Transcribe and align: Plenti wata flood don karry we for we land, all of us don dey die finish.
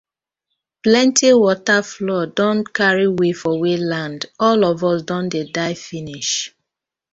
Plenti 0.83 1.29
wata 1.43 1.77
flood 1.91 2.27
don 2.37 2.57
karry 2.77 3.07
we 3.17 3.29
for 3.39 3.53
we 3.61 3.73
land, 3.77 4.19
all 4.45 4.59
of 4.71 4.77
us 4.91 4.99
don 5.09 5.25
dey 5.33 5.43
die 5.57 5.75
finish. 5.87 6.31